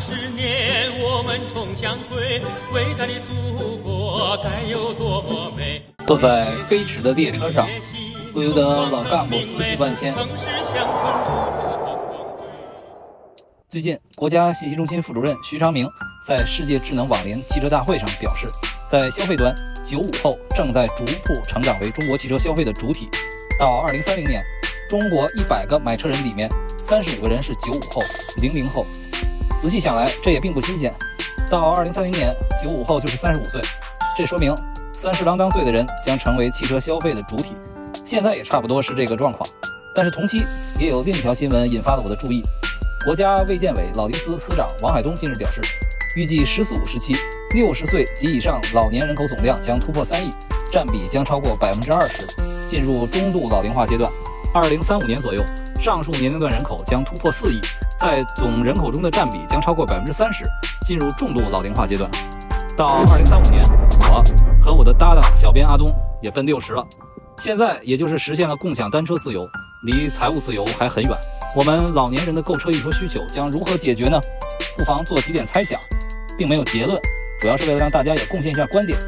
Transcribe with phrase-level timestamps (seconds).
[0.00, 2.40] 十年，我们重相会，
[2.72, 5.82] 伟大的祖国该有多么美！
[6.06, 7.68] 坐在飞驰的列车上，
[8.32, 10.14] 不由得老干部思绪万千。
[13.68, 15.86] 最近，国家信息中心副主任徐长明
[16.26, 18.46] 在世界智能网联汽车大会上表示，
[18.88, 19.54] 在消费端，
[19.84, 23.06] 九五后正在逐步成长为中国汽车消费的主体。
[23.58, 24.42] 到二零三零年，
[24.88, 26.48] 中国一百个买车人里面，
[26.78, 28.00] 三十五个人是九五后、
[28.40, 28.86] 零零后。
[29.60, 30.90] 仔细想来，这也并不新鲜。
[31.50, 32.32] 到二零三零年，
[32.62, 33.60] 九五后就是三十五岁，
[34.16, 34.56] 这说明
[34.90, 37.54] 三十郎当岁的人将成为汽车消费的主体。
[38.02, 39.46] 现在也差不多是这个状况。
[39.94, 40.42] 但是同期
[40.78, 42.42] 也有另一条新闻引发了我的注意。
[43.04, 45.60] 国家卫健委老龄司司长王海东近日表示，
[46.16, 47.14] 预计“十四五”时期，
[47.54, 50.30] 六十岁及以上老年人口总量将突破三亿，
[50.72, 52.26] 占比将超过百分之二十，
[52.66, 54.10] 进入中度老龄化阶段。
[54.54, 55.44] 二零三五年左右，
[55.78, 57.60] 上述年龄段人口将突破四亿，
[58.00, 60.42] 在总人口中的占比将超过百分之三十，
[60.86, 62.10] 进入重度老龄化阶段。
[62.74, 63.62] 到二零三五年，
[64.10, 64.24] 我
[64.58, 65.86] 和我的搭档小编阿东
[66.22, 66.82] 也奔六十了，
[67.36, 69.46] 现在也就是实现了共享单车自由，
[69.84, 71.12] 离财务自由还很远。
[71.54, 74.18] 我们老年人的购车用车需求将如何解决呢？
[74.78, 75.78] 不妨做几点猜想，
[76.38, 76.98] 并没有结论，
[77.38, 78.98] 主要是为了让大家也贡献一下观点。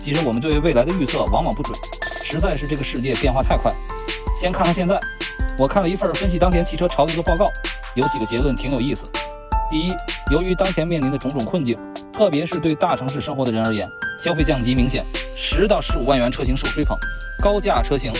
[0.00, 1.78] 其实我们对未来的预测往往不准，
[2.24, 3.70] 实在是这个世界变化太快。
[4.40, 4.98] 先看看现在，
[5.58, 7.50] 我看了一份分析当前汽车潮流的报告，
[7.98, 9.10] 有几个结论挺有意思。
[9.68, 9.92] 第一，
[10.30, 11.76] 由于当前面临的种种困境，
[12.12, 13.90] 特别是对大城市生活的人而言，
[14.20, 15.04] 消费降级明显，
[15.36, 16.96] 十到十五万元车型受追捧，
[17.42, 18.12] 高价车型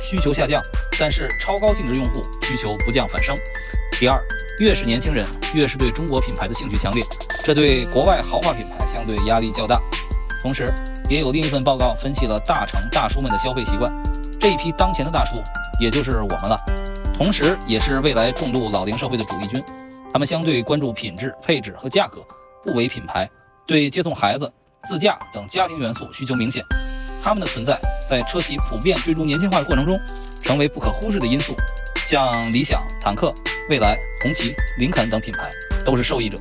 [0.00, 0.62] 需求下降。
[0.98, 3.34] 但是超高净值用户需求不降反升。
[3.98, 4.18] 第二，
[4.60, 7.02] 越是年轻人，越是对中国品牌的兴趣强烈，
[7.44, 9.82] 这对国外豪华品牌相对压力较大。
[10.40, 10.72] 同时，
[11.10, 13.92] 也有另一份报告分析了大城大叔们的消费习惯，
[14.40, 15.34] 这一批当前的大叔，
[15.80, 16.56] 也就是我们了，
[17.16, 19.62] 同时也是未来重度老龄社会的主力军。
[20.12, 22.24] 他们相对关注品质、配置和价格，
[22.62, 23.28] 不唯品牌，
[23.66, 24.52] 对接送孩子、
[24.84, 26.64] 自驾等家庭元素需求明显。
[27.22, 29.98] 他们的存在，在车企普遍追逐年轻化的过程中。
[30.42, 31.56] 成为不可忽视的因素，
[32.06, 33.34] 像理想、坦克、
[33.68, 35.50] 蔚来、红旗、林肯等品牌
[35.84, 36.38] 都是受益者。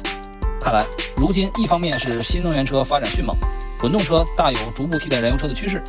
[0.61, 0.85] 看来，
[1.17, 3.35] 如今一方面是新能源车发展迅猛，
[3.79, 5.79] 混动车大有逐步替代燃油车的趋势；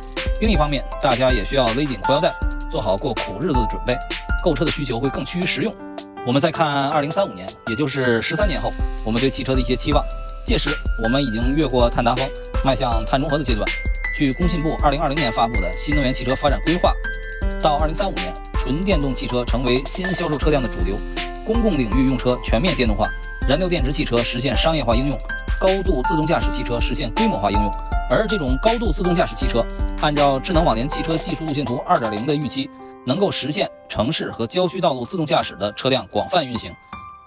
[0.41, 2.33] 另一方面，大家也需要勒紧裤腰带，
[2.71, 3.95] 做好过苦日子的准备。
[4.47, 5.75] 购车的需求会更趋于实用。
[6.25, 8.71] 我们再看二零三五年，也就是十三年后，
[9.03, 10.01] 我们对汽车的一些期望。
[10.45, 10.69] 届时，
[11.03, 12.25] 我们已经越过碳达峰，
[12.63, 13.69] 迈向碳中和的阶段。
[14.15, 16.93] 据工信部二零二零年发布的新能源汽车发展规划。
[17.61, 20.95] 到二零三五年，纯电动汽车成为新销售车辆的主流，
[21.45, 23.05] 公共领域用车全面电动化，
[23.49, 25.17] 燃料电池汽车实现商业化应用，
[25.59, 27.69] 高度自动驾驶汽车实现规模化应用。
[28.09, 29.59] 而这种高度自动驾驶汽车，
[30.01, 32.69] 按照智能网联汽车技术路线图二点零的预期，
[33.05, 36.71] 能够实现城市和郊区道路自动驾驶的车辆广泛运行，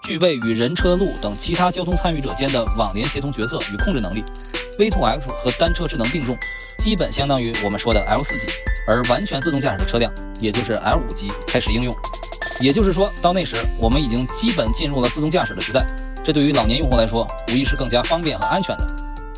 [0.03, 4.23] 具备与人车路等其他交通参与者间的网联协同决策与控制能力。
[4.79, 6.37] V2X 和单车智能并重，
[6.79, 8.47] 基本相当于我们说的 L 四级。
[8.87, 11.93] 而完全自动驾驶的车辆，也就是 L 五级开始应用。
[12.59, 15.85] 也就是说到那时，我们已经基本进入了自动驾驶的时代。
[16.23, 18.87] 这对于老年用户来说，无疑是更加方便和安全的。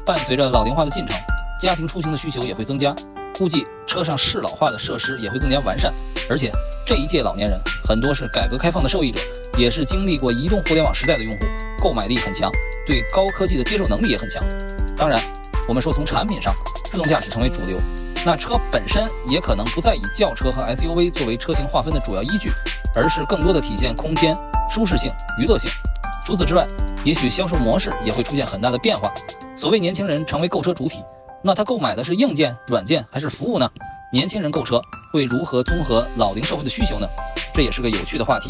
[0.06, 1.18] 伴随着老龄化的进程，
[1.60, 2.96] 家庭出行的需求也会增加，
[3.38, 5.94] 估计车上适老化的设施也会更加完善。
[6.30, 6.52] 而且
[6.86, 9.20] 这一届老年人很多是改革开放的受益者，
[9.58, 11.40] 也是经历过移动互联网时代的用户，
[11.80, 12.50] 购买力很强，
[12.86, 14.44] 对高科技的接受能力也很强。
[14.96, 15.22] 当然，
[15.68, 16.54] 我们说从产品上，
[16.86, 17.78] 自动驾驶成为主流。
[18.26, 22.50] 那车本身也可能不再以轿车和 SUV 作为车型划分的主要依据，
[22.96, 24.34] 而是更多的体现空间、
[24.70, 25.12] 舒适性、
[25.42, 25.70] 娱乐性。
[26.26, 26.66] 除此之外，
[27.04, 29.14] 也许销售模式也会出现很大的变化。
[29.58, 31.04] 所谓年轻人成为购车主体，
[31.46, 33.70] 那他购买的是硬件、软件还是服务呢？
[34.14, 34.82] 年轻人购车
[35.12, 37.08] 会如何综合老龄社会的需求呢？
[37.54, 38.50] 这也是个有趣的话题。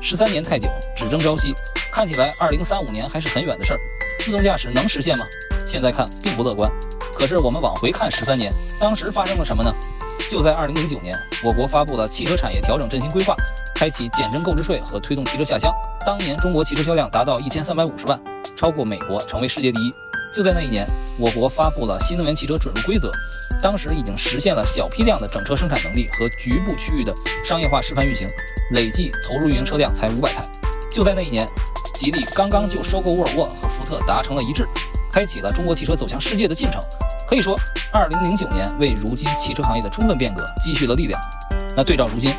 [0.00, 1.54] 十三年太久，只争朝夕，
[1.92, 3.80] 看起来二零三五年还是很远的事儿。
[4.18, 5.24] 自动驾驶能实现吗？
[5.64, 6.68] 现在看并不乐观。
[7.14, 9.72] 可是我们往回看十三年，当时发生了什么呢？
[10.28, 13.36] 就在二零零九年，我国发布了汽车产业调整振兴规划，
[13.72, 15.72] 开启减征购置税和推动汽车下乡。
[16.04, 18.20] 当年中国汽车销量达到一千三百五十万，
[18.56, 19.94] 超过美国，成为世界第一。
[20.34, 20.86] 就在那一年，
[21.18, 23.10] 我国发布了新能源汽车准入规则，
[23.62, 28.28] 当时已经实现了小批量的整车生产能力和局部区域的商业化示范运行，
[28.72, 30.42] 累计投入运营车辆才五百台。
[30.92, 31.46] 就在那一年，
[31.94, 34.68] 吉利刚刚就收购沃尔沃和福特达成了一致，
[35.10, 36.82] 开启了中国汽车走向世界的进程。
[37.26, 37.58] 可以说，
[37.90, 41.18] 二零零九年为如今汽车行业的充分变革积蓄了力量。
[41.74, 42.30] 那对照如今，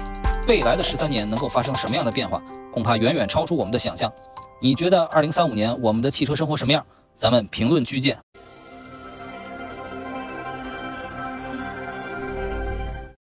[0.48, 2.40] 未来的十三年能够发生什么样的变化，
[2.72, 4.12] 恐怕远远超出我们的想象。
[4.62, 6.86] 你觉得二零三五年我们的汽车生活什么样？
[7.16, 8.16] 咱们评论区见。